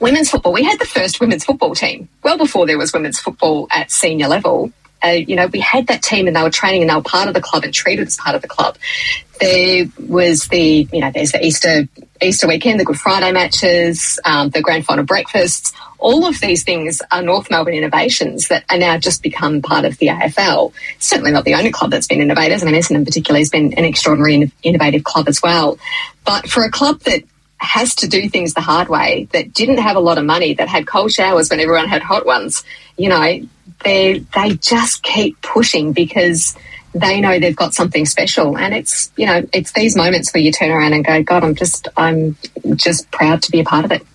women's 0.00 0.30
football, 0.30 0.52
we 0.52 0.64
had 0.64 0.78
the 0.78 0.84
first 0.84 1.20
women's 1.20 1.44
football 1.44 1.74
team 1.74 2.08
well 2.22 2.38
before 2.38 2.66
there 2.66 2.78
was 2.78 2.92
women's 2.92 3.18
football 3.18 3.68
at 3.70 3.90
senior 3.90 4.28
level. 4.28 4.72
Uh, 5.04 5.08
you 5.08 5.36
know, 5.36 5.46
we 5.46 5.60
had 5.60 5.86
that 5.88 6.02
team 6.02 6.26
and 6.26 6.34
they 6.34 6.42
were 6.42 6.50
training 6.50 6.80
and 6.80 6.90
they 6.90 6.94
were 6.94 7.02
part 7.02 7.28
of 7.28 7.34
the 7.34 7.40
club 7.40 7.64
and 7.64 7.72
treated 7.72 8.06
as 8.06 8.16
part 8.16 8.34
of 8.34 8.42
the 8.42 8.48
club. 8.48 8.76
There 9.38 9.84
was 9.98 10.48
the, 10.48 10.88
you 10.90 11.00
know, 11.00 11.10
there's 11.10 11.32
the 11.32 11.44
Easter 11.44 11.86
Easter 12.22 12.48
weekend, 12.48 12.80
the 12.80 12.84
Good 12.84 12.98
Friday 12.98 13.30
matches, 13.30 14.18
um, 14.24 14.48
the 14.48 14.62
grand 14.62 14.86
final 14.86 15.04
breakfasts. 15.04 15.72
All 15.98 16.26
of 16.26 16.40
these 16.40 16.64
things 16.64 17.02
are 17.10 17.22
North 17.22 17.50
Melbourne 17.50 17.74
innovations 17.74 18.48
that 18.48 18.64
are 18.70 18.78
now 18.78 18.96
just 18.96 19.22
become 19.22 19.60
part 19.60 19.84
of 19.84 19.98
the 19.98 20.08
AFL. 20.08 20.72
Certainly 20.98 21.32
not 21.32 21.44
the 21.44 21.54
only 21.54 21.70
club 21.70 21.90
that's 21.90 22.06
been 22.06 22.22
innovators. 22.22 22.62
I 22.62 22.66
mean, 22.66 22.74
Essendon 22.74 23.04
particularly 23.04 23.42
has 23.42 23.50
been 23.50 23.74
an 23.74 23.84
extraordinary 23.84 24.50
innovative 24.62 25.04
club 25.04 25.28
as 25.28 25.42
well. 25.42 25.78
But 26.24 26.48
for 26.48 26.64
a 26.64 26.70
club 26.70 27.00
that 27.00 27.22
has 27.58 27.94
to 27.96 28.08
do 28.08 28.28
things 28.28 28.54
the 28.54 28.60
hard 28.60 28.88
way, 28.88 29.28
that 29.32 29.52
didn't 29.52 29.78
have 29.78 29.96
a 29.96 30.00
lot 30.00 30.18
of 30.18 30.24
money, 30.24 30.54
that 30.54 30.68
had 30.68 30.86
cold 30.86 31.12
showers 31.12 31.50
when 31.50 31.60
everyone 31.60 31.88
had 31.88 32.02
hot 32.02 32.26
ones, 32.26 32.64
you 32.96 33.08
know, 33.08 33.40
they 33.84 34.18
they 34.34 34.54
just 34.56 35.02
keep 35.02 35.40
pushing 35.42 35.92
because 35.92 36.56
they 36.94 37.20
know 37.20 37.38
they've 37.38 37.56
got 37.56 37.74
something 37.74 38.06
special. 38.06 38.56
And 38.56 38.74
it's 38.74 39.10
you 39.16 39.26
know 39.26 39.46
it's 39.52 39.72
these 39.72 39.96
moments 39.96 40.32
where 40.32 40.42
you 40.42 40.52
turn 40.52 40.70
around 40.70 40.92
and 40.92 41.04
go 41.04 41.22
god 41.22 41.44
i'm 41.44 41.54
just 41.54 41.88
i'm 41.96 42.36
just 42.74 43.10
proud 43.10 43.42
to 43.42 43.50
be 43.50 43.60
a 43.60 43.64
part 43.64 43.84
of 43.84 43.92
it 43.92 44.06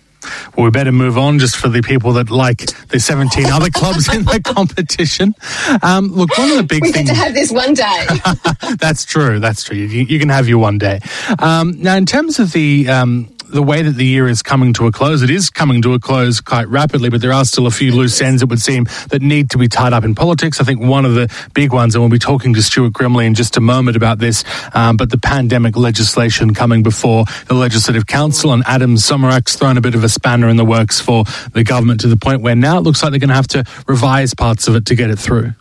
well, 0.56 0.66
we 0.66 0.72
better 0.72 0.92
move 0.92 1.18
on 1.18 1.40
just 1.40 1.56
for 1.56 1.70
the 1.70 1.82
people 1.82 2.14
that 2.14 2.30
like 2.30 2.66
the 2.88 3.00
17 3.00 3.46
other 3.48 3.70
clubs 3.74 4.14
in 4.14 4.24
the 4.26 4.42
competition. 4.44 5.34
Um, 5.82 6.08
look, 6.08 6.38
one 6.38 6.52
of 6.52 6.58
the 6.58 6.64
big 6.64 6.84
we 6.84 6.92
things. 6.92 7.10
We 7.10 7.16
get 7.16 7.16
to 7.16 7.24
have 7.24 7.34
this 7.34 7.52
one 7.52 7.74
day. 7.74 8.08
that's 8.78 9.06
true. 9.06 9.40
That's 9.40 9.64
true. 9.64 9.78
You, 9.78 10.06
you, 10.06 10.20
can 10.20 10.30
have 10.30 10.48
your 10.48 10.60
one 10.60 10.78
day. 10.78 11.00
Um, 11.40 11.82
now, 11.82 11.96
in 11.96 12.06
terms 12.06 12.40
of 12.40 12.52
the 12.52 12.90
um, 12.90 13.30
the 13.52 13.62
way 13.62 13.82
that 13.82 13.96
the 13.96 14.06
year 14.06 14.28
is 14.28 14.42
coming 14.42 14.74
to 14.74 14.88
a 14.88 14.92
close, 14.92 15.22
it 15.22 15.30
is 15.30 15.50
coming 15.50 15.82
to 15.82 15.94
a 15.94 16.00
close 16.00 16.40
quite 16.40 16.68
rapidly, 16.68 17.10
but 17.10 17.22
there 17.22 17.34
are 17.34 17.46
still 17.46 17.68
a 17.68 17.72
few 17.72 17.94
loose 17.94 18.22
ends, 18.22 18.42
it 18.42 18.50
would 18.50 18.62
seem, 18.62 18.86
that 19.10 19.22
need 19.22 19.50
to 19.52 19.58
be 19.58 19.68
tied 19.68 19.94
up 19.94 20.04
in 20.04 20.16
politics. 20.16 20.60
I 20.62 20.64
think 20.64 20.82
one 20.82 21.06
of 21.06 21.16
the 21.16 21.30
big 21.54 21.74
ones, 21.74 21.96
and 21.96 22.02
we'll 22.02 22.10
be 22.10 22.20
talking 22.20 22.54
to 22.54 22.62
Stuart 22.62 22.94
Grimley 22.94 23.26
in 23.26 23.34
just 23.34 23.58
a 23.58 23.62
moment 23.62 23.98
about 23.98 24.20
this, 24.20 24.44
um, 24.74 24.98
but 24.98 25.10
the 25.10 25.18
pandemic 25.18 25.76
legislation 25.76 26.54
coming 26.54 26.84
before 26.84 27.26
the 27.48 27.54
Legislative 27.54 28.08
Council, 28.08 28.54
and 28.54 28.64
Adem 28.66 28.98
Somyurek's 28.98 29.56
thrown 29.56 29.78
a 29.78 29.82
bit 29.82 29.96
of 29.96 30.04
a 30.04 30.10
spanner 30.10 30.48
in 30.50 30.58
the 30.58 30.66
works 30.66 31.00
for 31.00 31.26
the 31.54 31.64
government 31.64 32.02
to 32.02 32.08
the 32.08 32.18
point 32.18 32.42
where 32.42 32.56
now 32.56 32.78
it 32.78 32.82
looks 32.82 33.04
like 33.04 33.12
they're 33.12 33.20
going 33.20 33.30
to 33.30 33.36
have 33.36 33.48
to 33.48 33.64
revise 33.88 34.34
parts 34.34 34.68
of 34.68 34.76
it 34.76 34.86
to 34.86 34.96
get 34.96 35.10
it 35.10 35.20
through. 35.20 35.54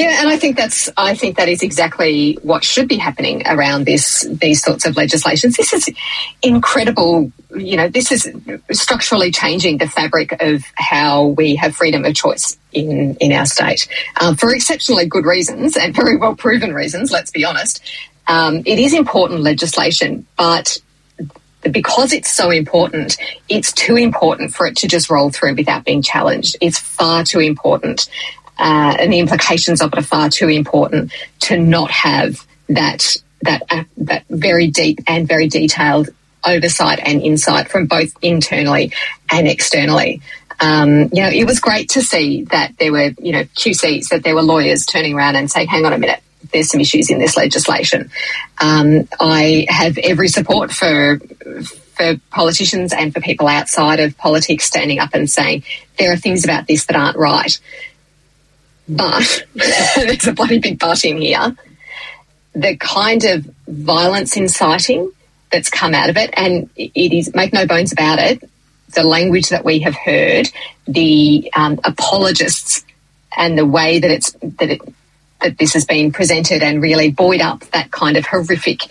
Yeah, 0.00 0.20
and 0.20 0.30
I 0.30 0.38
think 0.38 0.56
that's 0.56 0.88
I 0.96 1.14
think 1.14 1.36
that 1.36 1.50
is 1.50 1.62
exactly 1.62 2.38
what 2.42 2.64
should 2.64 2.88
be 2.88 2.96
happening 2.96 3.42
around 3.46 3.84
this 3.84 4.26
these 4.30 4.62
sorts 4.62 4.86
of 4.86 4.96
legislations. 4.96 5.56
This 5.56 5.74
is 5.74 5.90
incredible. 6.42 7.30
You 7.54 7.76
know, 7.76 7.88
this 7.88 8.10
is 8.10 8.32
structurally 8.72 9.30
changing 9.30 9.76
the 9.76 9.86
fabric 9.86 10.40
of 10.40 10.64
how 10.74 11.26
we 11.26 11.54
have 11.56 11.76
freedom 11.76 12.06
of 12.06 12.14
choice 12.14 12.56
in 12.72 13.14
in 13.16 13.30
our 13.32 13.44
state 13.44 13.88
um, 14.18 14.36
for 14.36 14.54
exceptionally 14.54 15.04
good 15.04 15.26
reasons 15.26 15.76
and 15.76 15.94
very 15.94 16.16
well 16.16 16.34
proven 16.34 16.72
reasons. 16.72 17.12
Let's 17.12 17.30
be 17.30 17.44
honest. 17.44 17.82
Um, 18.26 18.62
it 18.64 18.78
is 18.78 18.94
important 18.94 19.40
legislation, 19.40 20.26
but 20.38 20.78
because 21.70 22.14
it's 22.14 22.32
so 22.32 22.50
important, 22.50 23.18
it's 23.50 23.70
too 23.72 23.96
important 23.96 24.54
for 24.54 24.66
it 24.66 24.76
to 24.78 24.88
just 24.88 25.10
roll 25.10 25.28
through 25.30 25.56
without 25.56 25.84
being 25.84 26.00
challenged. 26.00 26.56
It's 26.62 26.78
far 26.78 27.22
too 27.22 27.40
important 27.40 28.08
uh, 28.60 28.96
and 28.98 29.12
the 29.12 29.18
implications 29.18 29.80
of 29.80 29.92
it 29.92 29.98
are 29.98 30.02
far 30.02 30.28
too 30.28 30.48
important 30.48 31.12
to 31.40 31.58
not 31.58 31.90
have 31.90 32.46
that 32.68 33.16
that 33.42 33.62
uh, 33.70 33.84
that 33.96 34.24
very 34.28 34.66
deep 34.66 35.00
and 35.06 35.26
very 35.26 35.48
detailed 35.48 36.10
oversight 36.44 37.00
and 37.02 37.22
insight 37.22 37.68
from 37.68 37.86
both 37.86 38.12
internally 38.22 38.92
and 39.30 39.48
externally. 39.48 40.20
Um, 40.60 41.04
you 41.12 41.22
know, 41.22 41.30
it 41.30 41.46
was 41.46 41.58
great 41.58 41.90
to 41.90 42.02
see 42.02 42.44
that 42.44 42.76
there 42.78 42.92
were, 42.92 43.12
you 43.18 43.32
know, 43.32 43.44
QCs, 43.44 44.08
that 44.08 44.22
there 44.24 44.34
were 44.34 44.42
lawyers 44.42 44.84
turning 44.84 45.14
around 45.14 45.36
and 45.36 45.50
saying, 45.50 45.68
hang 45.68 45.86
on 45.86 45.94
a 45.94 45.98
minute, 45.98 46.22
there's 46.52 46.68
some 46.68 46.80
issues 46.80 47.10
in 47.10 47.18
this 47.18 47.36
legislation. 47.36 48.10
Um, 48.60 49.08
I 49.18 49.66
have 49.68 49.96
every 49.98 50.28
support 50.28 50.70
for 50.70 51.18
for 52.00 52.18
politicians 52.30 52.94
and 52.94 53.12
for 53.12 53.20
people 53.20 53.46
outside 53.46 54.00
of 54.00 54.16
politics 54.16 54.64
standing 54.64 54.98
up 54.98 55.10
and 55.12 55.28
saying 55.28 55.62
there 55.98 56.12
are 56.12 56.16
things 56.16 56.44
about 56.44 56.66
this 56.66 56.86
that 56.86 56.96
aren't 56.96 57.16
right. 57.16 57.60
But 58.90 59.46
there's 59.54 60.26
a 60.26 60.32
bloody 60.32 60.58
big 60.58 60.78
but 60.78 61.04
in 61.04 61.18
here. 61.18 61.56
The 62.54 62.76
kind 62.76 63.24
of 63.24 63.48
violence 63.68 64.36
inciting 64.36 65.12
that's 65.52 65.70
come 65.70 65.94
out 65.94 66.10
of 66.10 66.16
it, 66.16 66.30
and 66.36 66.68
it 66.76 67.12
is, 67.12 67.34
make 67.34 67.52
no 67.52 67.66
bones 67.66 67.92
about 67.92 68.18
it, 68.18 68.48
the 68.94 69.04
language 69.04 69.48
that 69.50 69.64
we 69.64 69.80
have 69.80 69.94
heard, 69.94 70.48
the 70.86 71.50
um, 71.54 71.78
apologists, 71.84 72.84
and 73.36 73.56
the 73.56 73.66
way 73.66 74.00
that 74.00 74.10
it's 74.10 74.32
that 74.32 74.70
it 74.70 74.80
that 75.40 75.56
this 75.58 75.72
has 75.72 75.84
been 75.84 76.12
presented 76.12 76.62
and 76.62 76.82
really 76.82 77.10
buoyed 77.10 77.40
up 77.40 77.60
that 77.70 77.90
kind 77.90 78.16
of 78.16 78.26
horrific, 78.26 78.82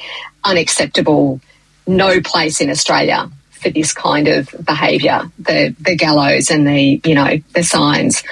unacceptable, 0.44 1.40
no 1.86 2.22
place 2.22 2.60
in 2.60 2.70
Australia 2.70 3.30
for 3.52 3.70
this 3.70 3.94
kind 3.94 4.28
of 4.28 4.50
behaviour. 4.64 5.30
The 5.40 5.76
the 5.80 5.96
gallows 5.96 6.50
and 6.50 6.66
the 6.66 7.02
you 7.04 7.16
know 7.16 7.40
the 7.54 7.64
signs 7.64 8.24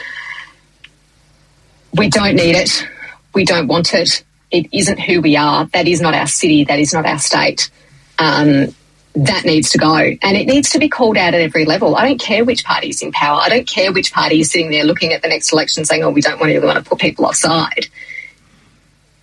we 1.98 2.10
don't 2.10 2.36
need 2.36 2.56
it. 2.56 2.88
We 3.34 3.46
don't 3.46 3.68
want 3.68 3.94
it. 3.94 4.24
It 4.52 4.68
isn't 4.72 5.00
who 5.00 5.22
we 5.22 5.36
are. 5.36 5.66
That 5.68 5.88
is 5.88 6.02
not 6.02 6.14
our 6.14 6.28
city. 6.28 6.64
That 6.64 6.80
is 6.80 6.94
not 6.94 7.06
our 7.06 7.20
state. 7.20 7.70
Um, 8.18 8.74
that 9.16 9.46
needs 9.46 9.72
to 9.72 9.78
go. 9.78 9.96
And 9.96 10.38
it 10.38 10.46
needs 10.46 10.70
to 10.72 10.80
be 10.80 10.90
called 10.90 11.18
out 11.18 11.34
at 11.34 11.42
every 11.42 11.66
level. 11.66 11.96
I 11.96 12.08
don't 12.08 12.20
care 12.20 12.46
which 12.46 12.64
party 12.64 12.90
is 12.90 13.02
in 13.02 13.12
power. 13.12 13.40
I 13.42 13.50
don't 13.50 13.68
care 13.68 13.92
which 13.92 14.14
party 14.14 14.40
is 14.40 14.52
sitting 14.52 14.70
there 14.70 14.84
looking 14.84 15.12
at 15.12 15.22
the 15.22 15.28
next 15.28 15.52
election 15.52 15.86
saying, 15.86 16.04
oh, 16.04 16.12
we 16.12 16.22
don't 16.22 16.40
want 16.40 16.52
to, 16.52 16.60
want 16.60 16.78
to 16.78 16.88
put 16.88 17.00
people 17.00 17.26
offside. 17.26 17.88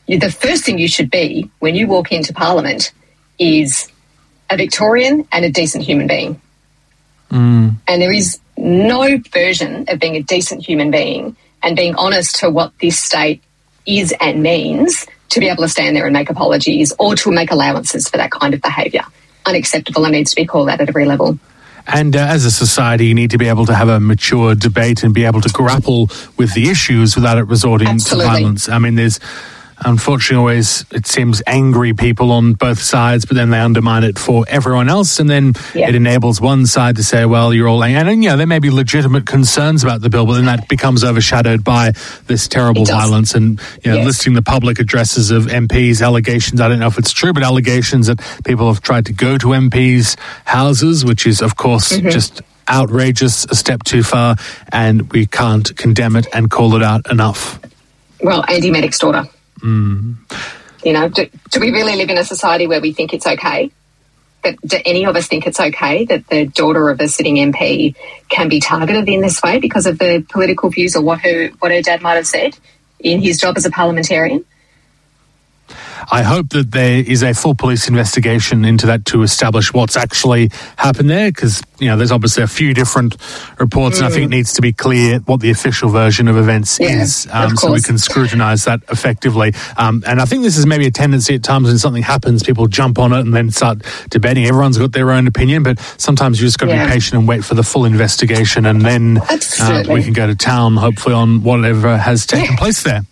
The 0.06 0.30
first 0.30 0.64
thing 0.64 0.78
you 0.78 0.88
should 0.88 1.10
be 1.10 1.50
when 1.60 1.74
you 1.74 1.86
walk 1.86 2.12
into 2.12 2.34
Parliament 2.34 2.92
is 3.38 3.88
a 4.50 4.56
Victorian 4.56 5.26
and 5.32 5.44
a 5.44 5.50
decent 5.50 5.84
human 5.84 6.06
being. 6.06 6.40
Mm. 7.30 7.76
And 7.88 8.02
there 8.02 8.12
is 8.12 8.38
no 8.56 9.18
version 9.32 9.86
of 9.88 9.98
being 9.98 10.16
a 10.16 10.22
decent 10.22 10.64
human 10.64 10.90
being 10.90 11.36
and 11.64 11.76
being 11.76 11.94
honest 11.96 12.36
to 12.36 12.50
what 12.50 12.72
this 12.80 12.98
state 12.98 13.42
is 13.86 14.14
and 14.20 14.42
means 14.42 15.06
to 15.30 15.40
be 15.40 15.48
able 15.48 15.62
to 15.62 15.68
stand 15.68 15.96
there 15.96 16.06
and 16.06 16.12
make 16.12 16.30
apologies 16.30 16.92
or 16.98 17.16
to 17.16 17.32
make 17.32 17.50
allowances 17.50 18.08
for 18.08 18.18
that 18.18 18.30
kind 18.30 18.54
of 18.54 18.60
behaviour 18.60 19.02
unacceptable 19.46 20.04
and 20.04 20.12
needs 20.12 20.30
to 20.30 20.36
be 20.36 20.46
called 20.46 20.68
out 20.68 20.80
at 20.80 20.88
every 20.88 21.04
level. 21.04 21.38
And 21.86 22.16
uh, 22.16 22.20
as 22.20 22.46
a 22.46 22.50
society, 22.50 23.06
you 23.06 23.14
need 23.14 23.30
to 23.30 23.38
be 23.38 23.48
able 23.48 23.66
to 23.66 23.74
have 23.74 23.88
a 23.88 24.00
mature 24.00 24.54
debate 24.54 25.02
and 25.02 25.12
be 25.12 25.24
able 25.24 25.42
to 25.42 25.50
grapple 25.50 26.08
with 26.38 26.54
the 26.54 26.70
issues 26.70 27.14
without 27.14 27.36
it 27.36 27.42
resorting 27.42 27.88
Absolutely. 27.88 28.24
to 28.24 28.32
violence. 28.32 28.68
I 28.68 28.78
mean, 28.78 28.94
there's 28.94 29.20
unfortunately 29.84 30.36
always 30.38 30.84
it 30.92 31.06
seems 31.06 31.42
angry 31.46 31.92
people 31.92 32.32
on 32.32 32.54
both 32.54 32.80
sides 32.80 33.24
but 33.24 33.36
then 33.36 33.50
they 33.50 33.58
undermine 33.60 34.02
it 34.04 34.18
for 34.18 34.44
everyone 34.48 34.88
else 34.88 35.20
and 35.20 35.28
then 35.28 35.52
Yeah. 35.74 35.88
it 35.88 35.94
enables 35.94 36.40
one 36.40 36.66
side 36.66 36.96
to 36.96 37.02
say 37.02 37.24
well 37.26 37.52
you're 37.52 37.68
all 37.68 37.82
angry. 37.84 38.12
and 38.12 38.24
you 38.24 38.30
know 38.30 38.36
there 38.36 38.46
may 38.46 38.58
be 38.58 38.70
legitimate 38.70 39.26
concerns 39.26 39.82
about 39.84 40.00
the 40.00 40.08
bill 40.10 40.26
but 40.26 40.34
then 40.34 40.46
that 40.46 40.68
becomes 40.68 41.04
overshadowed 41.04 41.62
by 41.64 41.92
this 42.26 42.48
terrible 42.48 42.84
violence 42.84 43.34
and 43.34 43.60
you 43.82 43.90
know 43.90 43.98
Yes. 43.98 44.06
listing 44.06 44.34
the 44.34 44.42
public 44.42 44.78
addresses 44.78 45.30
of 45.30 45.44
MPs 45.46 46.02
allegations 46.02 46.60
I 46.60 46.68
don't 46.68 46.78
know 46.78 46.86
if 46.88 46.98
it's 46.98 47.12
true 47.12 47.32
but 47.32 47.42
allegations 47.42 48.06
that 48.06 48.20
people 48.44 48.66
have 48.72 48.80
tried 48.82 49.06
to 49.06 49.12
go 49.12 49.38
to 49.38 49.48
MPs 49.48 50.16
houses 50.46 51.04
which 51.04 51.26
is 51.26 51.40
of 51.42 51.56
course 51.56 51.92
Mm-hmm. 51.92 52.08
just 52.10 52.40
outrageous 52.70 53.44
a 53.50 53.54
step 53.54 53.82
too 53.84 54.02
far 54.02 54.36
and 54.72 55.12
we 55.12 55.26
can't 55.26 55.76
condemn 55.76 56.16
it 56.16 56.26
and 56.32 56.50
call 56.50 56.74
it 56.74 56.82
out 56.82 57.02
enough 57.10 57.60
Well, 58.22 58.42
Andy 58.48 58.70
Meddick's 58.70 58.98
daughter. 59.64 60.12
You 60.84 60.92
know, 60.92 61.08
do, 61.08 61.26
do 61.50 61.60
we 61.60 61.70
really 61.70 61.96
live 61.96 62.10
in 62.10 62.18
a 62.18 62.24
society 62.24 62.66
where 62.66 62.80
we 62.80 62.92
think 62.92 63.14
it's 63.14 63.26
okay? 63.26 63.70
That, 64.42 64.60
do 64.60 64.76
any 64.84 65.06
of 65.06 65.16
us 65.16 65.26
think 65.26 65.46
it's 65.46 65.58
okay 65.58 66.04
that 66.04 66.26
the 66.28 66.46
daughter 66.46 66.90
of 66.90 67.00
a 67.00 67.08
sitting 67.08 67.36
MP 67.36 67.96
can 68.28 68.50
be 68.50 68.60
targeted 68.60 69.08
in 69.08 69.22
this 69.22 69.42
way 69.42 69.58
because 69.58 69.86
of 69.86 69.98
the 69.98 70.24
political 70.28 70.68
views 70.68 70.94
or 70.94 71.02
what 71.02 71.20
her 71.20 71.48
what 71.60 71.72
her 71.72 71.80
dad 71.80 72.02
might 72.02 72.16
have 72.16 72.26
said 72.26 72.58
in 73.00 73.22
his 73.22 73.40
job 73.40 73.56
as 73.56 73.64
a 73.64 73.70
parliamentarian? 73.70 74.44
I 76.10 76.22
hope 76.22 76.50
that 76.50 76.70
there 76.72 76.98
is 77.00 77.22
a 77.22 77.32
full 77.32 77.54
police 77.54 77.88
investigation 77.88 78.64
into 78.64 78.86
that 78.86 79.04
to 79.06 79.22
establish 79.22 79.72
what's 79.72 79.96
actually 79.96 80.50
happened 80.76 81.08
there, 81.08 81.30
because 81.30 81.62
you 81.78 81.88
know 81.88 81.96
there's 81.96 82.12
obviously 82.12 82.42
a 82.42 82.46
few 82.46 82.74
different 82.74 83.16
reports, 83.58 83.98
and 83.98 84.06
I 84.06 84.10
think 84.10 84.24
it 84.24 84.28
needs 84.36 84.52
to 84.54 84.62
be 84.62 84.72
clear 84.72 85.20
what 85.20 85.40
the 85.40 85.50
official 85.50 85.88
version 85.88 86.28
of 86.28 86.36
events 86.36 86.78
Yeah, 86.80 87.02
is, 87.02 87.26
of 87.26 87.32
um, 87.34 87.56
so 87.56 87.72
we 87.72 87.80
can 87.80 87.96
scrutinise 87.98 88.64
that 88.66 88.80
effectively. 88.90 89.54
Um, 89.76 90.04
and 90.06 90.20
I 90.20 90.26
think 90.26 90.42
this 90.42 90.58
is 90.58 90.66
maybe 90.66 90.86
a 90.86 90.90
tendency 90.90 91.34
at 91.36 91.42
times 91.42 91.68
when 91.68 91.78
something 91.78 92.02
happens, 92.02 92.42
people 92.42 92.66
jump 92.66 92.98
on 92.98 93.12
it 93.12 93.20
and 93.20 93.32
then 93.34 93.50
start 93.50 93.78
debating. 94.10 94.44
Everyone's 94.44 94.76
got 94.78 94.92
their 94.92 95.10
own 95.10 95.26
opinion, 95.26 95.62
but 95.62 95.78
sometimes 95.96 96.40
you 96.40 96.46
just 96.46 96.58
got 96.58 96.66
to 96.66 96.72
Yeah. 96.72 96.84
be 96.86 96.92
patient 96.92 97.18
and 97.18 97.26
wait 97.26 97.44
for 97.44 97.54
the 97.54 97.62
full 97.62 97.84
investigation, 97.86 98.66
and 98.66 98.82
then 98.82 99.18
uh, 99.18 99.84
we 99.88 100.02
can 100.02 100.12
go 100.12 100.26
to 100.26 100.34
town, 100.34 100.76
hopefully, 100.76 101.14
on 101.14 101.42
whatever 101.42 101.96
has 101.96 102.26
taken 102.26 102.52
Yeah. 102.52 102.58
place 102.58 102.82
there. 102.82 103.02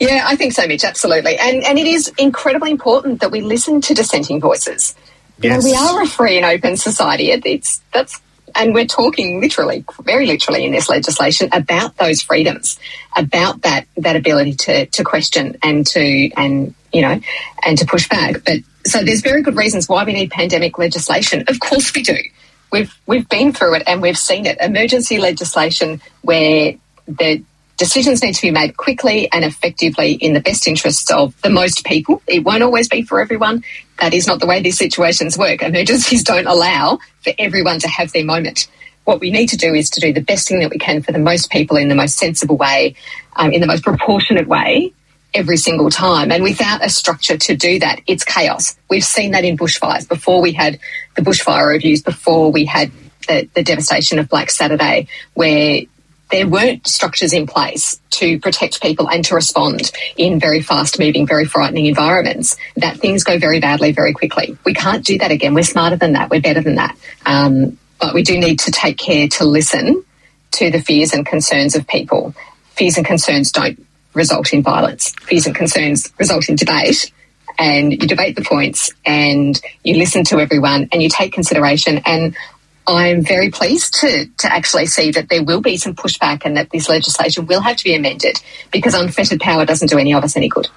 Yeah, 0.00 0.24
I 0.26 0.36
think 0.36 0.52
so, 0.52 0.66
Mitch. 0.66 0.84
Absolutely, 0.84 1.36
and 1.38 1.64
and 1.64 1.78
it 1.78 1.86
is 1.86 2.12
incredibly 2.18 2.70
important 2.70 3.20
that 3.20 3.30
we 3.30 3.40
listen 3.40 3.80
to 3.82 3.94
dissenting 3.94 4.40
voices. 4.40 4.94
You 5.40 5.50
Yes. 5.50 5.64
know, 5.64 5.70
we 5.70 5.76
are 5.76 6.02
a 6.02 6.06
free 6.06 6.36
and 6.36 6.46
open 6.46 6.76
society. 6.76 7.30
It- 7.30 7.44
It's 7.44 7.80
that's, 7.92 8.18
and 8.54 8.72
we're 8.74 8.86
talking 8.86 9.40
literally, 9.40 9.84
very 10.02 10.26
literally, 10.26 10.64
in 10.64 10.72
this 10.72 10.88
legislation 10.88 11.48
about 11.52 11.96
those 11.98 12.22
freedoms, 12.22 12.78
about 13.16 13.62
that 13.62 13.86
that 13.98 14.16
ability 14.16 14.54
to 14.54 14.86
to 14.86 15.04
question 15.04 15.56
and 15.62 15.86
to 15.88 16.30
and 16.36 16.74
you 16.92 17.02
know 17.02 17.20
and 17.64 17.76
to 17.78 17.84
push 17.84 18.08
back. 18.08 18.42
But 18.46 18.60
so 18.86 19.02
there's 19.02 19.20
very 19.20 19.42
good 19.42 19.56
reasons 19.56 19.88
why 19.88 20.04
we 20.04 20.12
need 20.14 20.30
pandemic 20.30 20.78
legislation. 20.78 21.44
Of 21.48 21.60
course, 21.60 21.92
we 21.94 22.02
do. 22.02 22.16
We've 22.72 22.92
we've 23.06 23.28
been 23.28 23.52
through 23.52 23.74
it 23.74 23.82
and 23.86 24.00
we've 24.00 24.18
seen 24.18 24.46
it. 24.46 24.56
Emergency 24.60 25.18
legislation 25.18 26.00
where 26.22 26.74
the 27.06 27.42
decisions 27.76 28.22
need 28.22 28.34
to 28.34 28.42
be 28.42 28.50
made 28.50 28.76
quickly 28.76 29.30
and 29.32 29.44
effectively 29.44 30.12
in 30.12 30.32
the 30.32 30.40
best 30.40 30.66
interests 30.66 31.10
of 31.10 31.40
the 31.42 31.50
most 31.50 31.84
people. 31.84 32.22
It 32.26 32.44
won't 32.44 32.62
always 32.62 32.88
be 32.88 33.02
for 33.02 33.20
everyone. 33.20 33.64
That 34.00 34.14
is 34.14 34.26
not 34.26 34.40
the 34.40 34.46
way 34.46 34.60
these 34.60 34.78
situations 34.78 35.38
work. 35.38 35.62
Emergencies 35.62 36.24
don't 36.24 36.46
allow 36.46 36.98
for 37.22 37.32
everyone 37.38 37.78
to 37.80 37.88
have 37.88 38.12
their 38.12 38.24
moment. 38.24 38.68
What 39.04 39.20
we 39.20 39.30
need 39.30 39.48
to 39.48 39.56
do 39.56 39.72
is 39.74 39.90
to 39.90 40.00
do 40.00 40.12
the 40.12 40.20
best 40.20 40.48
thing 40.48 40.60
that 40.60 40.70
we 40.70 40.78
can 40.78 41.02
for 41.02 41.12
the 41.12 41.18
most 41.18 41.50
people 41.50 41.76
in 41.76 41.88
the 41.88 41.94
most 41.94 42.16
sensible 42.16 42.56
way, 42.56 42.96
um, 43.36 43.52
in 43.52 43.60
the 43.60 43.66
most 43.66 43.84
proportionate 43.84 44.48
way 44.48 44.92
every 45.34 45.56
single 45.56 45.90
time. 45.90 46.32
And 46.32 46.42
without 46.42 46.84
a 46.84 46.88
structure 46.88 47.36
to 47.36 47.54
do 47.54 47.78
that, 47.80 48.00
it's 48.06 48.24
chaos. 48.24 48.76
We've 48.88 49.04
seen 49.04 49.32
that 49.32 49.44
in 49.44 49.56
bushfires 49.56 50.08
before 50.08 50.40
we 50.40 50.52
had 50.52 50.80
the 51.14 51.22
bushfire 51.22 51.68
reviews, 51.68 52.02
before 52.02 52.50
we 52.50 52.64
had 52.64 52.90
the, 53.28 53.48
the 53.54 53.62
devastation 53.62 54.18
of 54.18 54.28
Black 54.28 54.50
Saturday, 54.50 55.08
where 55.34 55.82
there 56.30 56.46
weren't 56.46 56.86
structures 56.86 57.32
in 57.32 57.46
place 57.46 58.00
to 58.10 58.40
protect 58.40 58.82
people 58.82 59.08
and 59.08 59.24
to 59.24 59.34
respond 59.34 59.92
in 60.16 60.40
very 60.40 60.60
fast 60.60 60.98
moving, 60.98 61.26
very 61.26 61.44
frightening 61.44 61.86
environments, 61.86 62.56
that 62.76 62.96
things 62.98 63.22
go 63.22 63.38
very 63.38 63.60
badly 63.60 63.92
very 63.92 64.12
quickly. 64.12 64.58
We 64.64 64.74
can't 64.74 65.04
do 65.04 65.18
that 65.18 65.30
again. 65.30 65.54
We're 65.54 65.62
smarter 65.62 65.96
than 65.96 66.14
that. 66.14 66.30
We're 66.30 66.40
better 66.40 66.60
than 66.60 66.76
that. 66.76 66.96
Um, 67.24 67.78
but 68.00 68.12
we 68.12 68.22
do 68.22 68.38
need 68.38 68.58
to 68.60 68.70
take 68.70 68.98
care 68.98 69.28
to 69.28 69.44
listen 69.44 70.04
to 70.52 70.70
the 70.70 70.80
fears 70.80 71.12
and 71.12 71.24
concerns 71.24 71.76
of 71.76 71.86
people. 71.86 72.34
Fears 72.70 72.96
and 72.96 73.06
concerns 73.06 73.52
don't 73.52 73.86
result 74.14 74.52
in 74.52 74.62
violence. 74.62 75.10
Fears 75.22 75.46
and 75.46 75.54
concerns 75.54 76.12
result 76.18 76.48
in 76.48 76.56
debate. 76.56 77.12
And 77.58 77.92
you 77.92 78.06
debate 78.06 78.36
the 78.36 78.42
points 78.42 78.92
and 79.06 79.58
you 79.82 79.94
listen 79.94 80.24
to 80.24 80.40
everyone 80.40 80.88
and 80.92 81.02
you 81.02 81.08
take 81.08 81.32
consideration. 81.32 82.02
And 82.04 82.36
I'm 82.86 83.22
very 83.22 83.50
pleased 83.50 83.94
to, 84.00 84.26
to 84.26 84.52
actually 84.52 84.86
see 84.86 85.10
that 85.10 85.28
there 85.28 85.42
will 85.42 85.60
be 85.60 85.76
some 85.76 85.94
pushback 85.94 86.42
and 86.44 86.56
that 86.56 86.70
this 86.70 86.88
legislation 86.88 87.46
will 87.46 87.60
have 87.60 87.76
to 87.76 87.84
be 87.84 87.94
amended 87.94 88.40
because 88.70 88.94
unfettered 88.94 89.40
power 89.40 89.66
doesn't 89.66 89.88
do 89.88 89.98
any 89.98 90.14
of 90.14 90.22
us 90.22 90.36
any 90.36 90.48
good. 90.48 90.68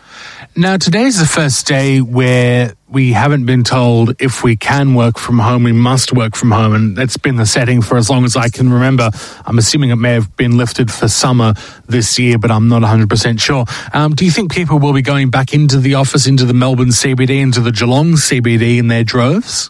Now, 0.56 0.78
today's 0.78 1.20
the 1.20 1.28
first 1.28 1.68
day 1.68 2.02
where 2.02 2.74
we 2.88 3.12
haven't 3.12 3.46
been 3.46 3.64
told 3.64 4.20
if 4.20 4.44
we 4.44 4.56
can 4.56 4.96
work 4.96 5.20
from 5.20 5.38
home, 5.38 5.64
we 5.64 5.72
must 5.72 6.12
work 6.12 6.36
from 6.36 6.50
home. 6.50 6.74
And 6.74 6.98
that's 6.98 7.18
been 7.18 7.36
the 7.36 7.46
setting 7.46 7.84
for 7.84 7.98
as 7.98 8.10
long 8.10 8.26
as 8.26 8.36
I 8.36 8.50
can 8.50 8.72
remember. 8.72 9.12
I'm 9.46 9.60
assuming 9.60 9.92
it 9.92 9.98
may 9.98 10.14
have 10.14 10.36
been 10.36 10.58
lifted 10.58 10.92
for 10.92 11.08
summer 11.08 11.54
this 11.88 12.18
year, 12.18 12.40
but 12.40 12.50
I'm 12.50 12.68
not 12.68 12.82
100% 12.82 13.40
sure. 13.40 13.66
Um, 13.94 14.16
do 14.16 14.26
you 14.26 14.32
think 14.32 14.52
people 14.52 14.80
will 14.80 14.94
be 14.94 15.04
going 15.04 15.30
back 15.30 15.54
into 15.54 15.78
the 15.78 15.94
office, 15.94 16.26
into 16.26 16.46
the 16.46 16.56
Melbourne 16.56 16.90
CBD, 16.90 17.40
into 17.40 17.62
the 17.62 17.72
Geelong 17.72 18.14
CBD 18.14 18.80
in 18.80 18.88
their 18.88 19.04
droves? 19.04 19.70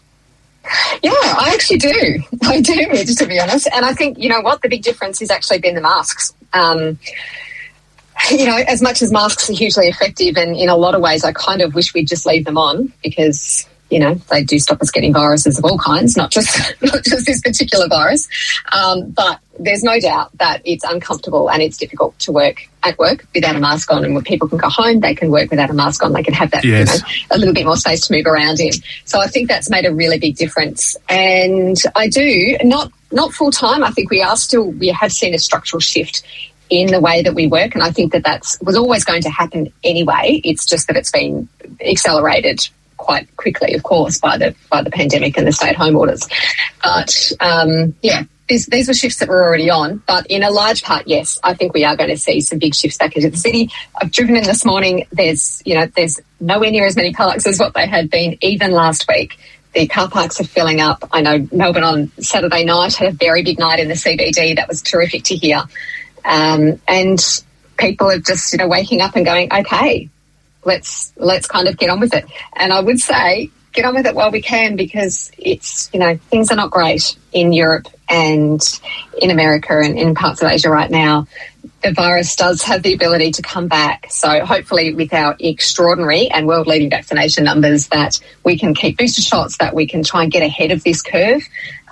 Yeah, 1.02 1.12
I 1.12 1.50
actually 1.52 1.78
do. 1.78 2.22
I 2.42 2.60
do, 2.60 3.04
to 3.04 3.26
be 3.26 3.40
honest. 3.40 3.68
And 3.74 3.84
I 3.84 3.92
think, 3.92 4.18
you 4.18 4.28
know 4.28 4.40
what, 4.40 4.62
the 4.62 4.68
big 4.68 4.82
difference 4.82 5.20
has 5.20 5.30
actually 5.30 5.58
been 5.58 5.74
the 5.74 5.80
masks. 5.80 6.34
Um, 6.52 6.98
you 8.30 8.46
know, 8.46 8.56
as 8.56 8.82
much 8.82 9.02
as 9.02 9.10
masks 9.10 9.48
are 9.48 9.54
hugely 9.54 9.88
effective, 9.88 10.36
and 10.36 10.54
in 10.56 10.68
a 10.68 10.76
lot 10.76 10.94
of 10.94 11.00
ways, 11.00 11.24
I 11.24 11.32
kind 11.32 11.62
of 11.62 11.74
wish 11.74 11.94
we'd 11.94 12.08
just 12.08 12.26
leave 12.26 12.44
them 12.44 12.58
on 12.58 12.92
because 13.02 13.66
you 13.90 13.98
know 13.98 14.14
they 14.30 14.42
do 14.44 14.58
stop 14.58 14.80
us 14.80 14.90
getting 14.90 15.12
viruses 15.12 15.58
of 15.58 15.64
all 15.64 15.78
kinds, 15.78 16.16
not 16.16 16.30
just 16.30 16.56
not 16.82 17.04
just 17.04 17.26
this 17.26 17.40
particular 17.40 17.88
virus. 17.88 18.28
Um, 18.72 19.10
but 19.10 19.40
there's 19.58 19.82
no 19.82 19.98
doubt 20.00 20.36
that 20.38 20.62
it's 20.64 20.84
uncomfortable 20.84 21.50
and 21.50 21.62
it's 21.62 21.76
difficult 21.76 22.18
to 22.20 22.32
work 22.32 22.68
at 22.82 22.96
work 22.98 23.26
without 23.34 23.56
a 23.56 23.60
mask 23.60 23.92
on. 23.92 24.04
And 24.04 24.14
when 24.14 24.24
people 24.24 24.48
can 24.48 24.58
go 24.58 24.68
home, 24.68 25.00
they 25.00 25.14
can 25.14 25.30
work 25.30 25.50
without 25.50 25.68
a 25.68 25.74
mask 25.74 26.02
on. 26.02 26.12
They 26.12 26.22
can 26.22 26.34
have 26.34 26.50
that 26.52 26.64
Yes. 26.64 26.94
you 26.94 27.00
know, 27.00 27.36
a 27.36 27.38
little 27.38 27.54
bit 27.54 27.66
more 27.66 27.76
space 27.76 28.06
to 28.06 28.12
move 28.14 28.26
around 28.26 28.58
in. 28.60 28.72
So 29.04 29.20
I 29.20 29.26
think 29.26 29.48
that's 29.48 29.68
made 29.68 29.84
a 29.84 29.94
really 29.94 30.18
big 30.18 30.36
difference. 30.36 30.96
And 31.08 31.76
I 31.94 32.08
do 32.08 32.56
not 32.62 32.90
not 33.12 33.32
full 33.32 33.50
time. 33.50 33.82
I 33.82 33.90
think 33.90 34.10
we 34.10 34.22
are 34.22 34.36
still 34.36 34.70
we 34.70 34.88
have 34.88 35.12
seen 35.12 35.34
a 35.34 35.38
structural 35.38 35.80
shift 35.80 36.22
in 36.70 36.86
the 36.86 37.00
way 37.00 37.20
that 37.22 37.34
we 37.34 37.48
work, 37.48 37.74
and 37.74 37.82
I 37.82 37.90
think 37.90 38.12
that 38.12 38.22
that's 38.22 38.56
was 38.62 38.76
always 38.76 39.04
going 39.04 39.22
to 39.22 39.30
happen 39.30 39.72
anyway. 39.82 40.40
It's 40.44 40.64
just 40.64 40.86
that 40.86 40.96
it's 40.96 41.10
been 41.10 41.48
accelerated 41.84 42.68
quite 43.00 43.34
quickly, 43.36 43.74
of 43.74 43.82
course, 43.82 44.18
by 44.18 44.36
the 44.36 44.54
by 44.70 44.82
the 44.82 44.90
pandemic 44.90 45.36
and 45.36 45.46
the 45.46 45.52
stay 45.52 45.70
at 45.70 45.76
home 45.76 45.96
orders. 45.96 46.28
But 46.82 47.32
um, 47.40 47.94
yeah. 48.02 48.24
These, 48.48 48.66
these 48.66 48.88
were 48.88 48.94
shifts 48.94 49.20
that 49.20 49.28
were 49.28 49.44
already 49.44 49.70
on, 49.70 50.02
but 50.08 50.26
in 50.26 50.42
a 50.42 50.50
large 50.50 50.82
part, 50.82 51.06
yes, 51.06 51.38
I 51.44 51.54
think 51.54 51.72
we 51.72 51.84
are 51.84 51.96
going 51.96 52.10
to 52.10 52.16
see 52.16 52.40
some 52.40 52.58
big 52.58 52.74
shifts 52.74 52.98
back 52.98 53.14
into 53.14 53.30
the 53.30 53.36
city. 53.36 53.70
I've 53.94 54.10
driven 54.10 54.34
in 54.34 54.42
this 54.42 54.64
morning. 54.64 55.06
There's, 55.12 55.62
you 55.64 55.76
know, 55.76 55.86
there's 55.86 56.18
nowhere 56.40 56.72
near 56.72 56.84
as 56.84 56.96
many 56.96 57.12
parks 57.12 57.46
as 57.46 57.60
what 57.60 57.74
they 57.74 57.86
had 57.86 58.10
been 58.10 58.36
even 58.40 58.72
last 58.72 59.06
week. 59.08 59.38
The 59.72 59.86
car 59.86 60.10
parks 60.10 60.40
are 60.40 60.44
filling 60.44 60.80
up. 60.80 61.08
I 61.12 61.20
know 61.20 61.46
Melbourne 61.52 61.84
on 61.84 62.10
Saturday 62.20 62.64
night 62.64 62.96
had 62.96 63.06
a 63.06 63.12
very 63.12 63.44
big 63.44 63.60
night 63.60 63.78
in 63.78 63.86
the 63.86 63.94
CBD. 63.94 64.56
That 64.56 64.66
was 64.66 64.82
terrific 64.82 65.22
to 65.26 65.36
hear. 65.36 65.62
Um, 66.24 66.80
and 66.88 67.20
people 67.76 68.10
are 68.10 68.18
just 68.18 68.52
you 68.52 68.58
know 68.58 68.66
waking 68.66 69.00
up 69.00 69.14
and 69.14 69.24
going, 69.24 69.52
okay, 69.52 70.10
let's 70.64 71.12
let's 71.16 71.46
kind 71.46 71.68
of 71.68 71.76
get 71.76 71.90
on 71.90 72.00
with 72.00 72.14
it. 72.14 72.26
And 72.54 72.72
I 72.72 72.80
would 72.80 73.00
say 73.00 73.50
get 73.72 73.84
on 73.84 73.94
with 73.94 74.06
it 74.06 74.14
while 74.14 74.30
we 74.30 74.42
can 74.42 74.76
because 74.76 75.30
it's 75.38 75.90
you 75.92 76.00
know 76.00 76.16
things 76.16 76.50
are 76.50 76.56
not 76.56 76.70
great 76.70 77.16
in 77.32 77.52
Europe 77.52 77.86
and 78.08 78.60
in 79.20 79.30
America 79.30 79.78
and 79.78 79.96
in 79.98 80.14
parts 80.14 80.42
of 80.42 80.50
Asia 80.50 80.70
right 80.70 80.90
now. 80.90 81.26
The 81.82 81.92
virus 81.92 82.36
does 82.36 82.62
have 82.64 82.82
the 82.82 82.92
ability 82.92 83.30
to 83.32 83.42
come 83.42 83.66
back. 83.66 84.08
So 84.10 84.44
hopefully, 84.44 84.92
with 84.92 85.14
our 85.14 85.34
extraordinary 85.38 86.28
and 86.28 86.46
world-leading 86.46 86.90
vaccination 86.90 87.44
numbers, 87.44 87.88
that 87.88 88.20
we 88.44 88.58
can 88.58 88.74
keep 88.74 88.98
booster 88.98 89.22
shots, 89.22 89.56
that 89.58 89.74
we 89.74 89.86
can 89.86 90.02
try 90.02 90.24
and 90.24 90.32
get 90.32 90.42
ahead 90.42 90.72
of 90.72 90.84
this 90.84 91.00
curve. 91.00 91.42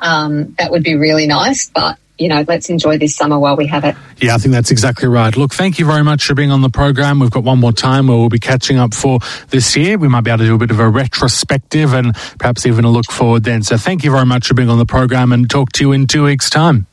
Um, 0.00 0.54
that 0.58 0.72
would 0.72 0.82
be 0.82 0.96
really 0.96 1.26
nice. 1.26 1.70
But 1.70 1.98
you 2.18 2.28
know, 2.28 2.44
let's 2.48 2.68
enjoy 2.68 2.98
this 2.98 3.14
summer 3.14 3.38
while 3.38 3.56
we 3.56 3.66
have 3.66 3.84
it. 3.84 3.96
Yeah, 4.20 4.34
I 4.34 4.38
think 4.38 4.52
that's 4.52 4.70
exactly 4.70 5.08
right. 5.08 5.37
Look, 5.37 5.54
thank 5.54 5.78
you 5.78 5.87
very 5.87 6.02
much 6.02 6.25
for 6.25 6.34
being 6.34 6.50
on 6.50 6.62
the 6.62 6.70
program. 6.70 7.20
We've 7.20 7.30
got 7.30 7.44
one 7.44 7.58
more 7.58 7.72
time 7.72 8.08
where 8.08 8.16
we'll 8.16 8.28
be 8.28 8.40
catching 8.40 8.78
up 8.78 8.94
for 8.94 9.20
this 9.50 9.76
year. 9.76 9.98
We 9.98 10.08
might 10.08 10.22
be 10.22 10.30
able 10.30 10.38
to 10.38 10.46
do 10.46 10.54
a 10.54 10.58
bit 10.58 10.70
of 10.70 10.80
a 10.80 10.88
retrospective 10.88 11.94
and 11.94 12.14
perhaps 12.38 12.66
even 12.66 12.84
a 12.84 12.90
look 12.90 13.10
forward 13.10 13.44
then. 13.44 13.62
So 13.62 13.76
thank 13.76 14.04
you 14.04 14.10
very 14.10 14.26
much 14.26 14.48
for 14.48 14.54
being 14.54 14.68
on 14.68 14.78
the 14.78 14.87
program 14.87 15.32
and 15.32 15.48
talk 15.48 15.72
to 15.72 15.84
you 15.84 15.92
in 15.92 16.06
two 16.06 16.25
weeks' 16.25 16.50
time. 16.50 16.87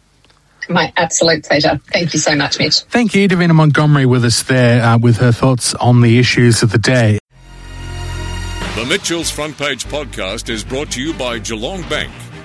My 0.67 0.91
absolute 0.97 1.43
pleasure. 1.43 1.79
Thank 1.91 2.13
you 2.13 2.19
so 2.19 2.35
much, 2.35 2.57
Mitch. 2.57 2.81
Thank 2.81 3.13
you, 3.13 3.27
Davina 3.27 3.53
Montgomery, 3.53 4.05
with 4.05 4.25
us 4.25 4.43
there 4.43 4.83
uh, 4.83 4.97
with 4.97 5.17
her 5.17 5.31
thoughts 5.31 5.75
on 5.75 6.01
the 6.01 6.17
issues 6.17 6.63
of 6.63 6.71
the 6.71 6.79
day. 6.79 7.19
The 8.75 8.85
Mitchell's 8.85 9.29
Front 9.29 9.57
Page 9.57 9.85
podcast 9.85 10.49
is 10.49 10.63
brought 10.63 10.91
to 10.91 11.01
you 11.01 11.13
by 11.13 11.39
Geelong 11.39 11.87
Bank. 11.87 12.11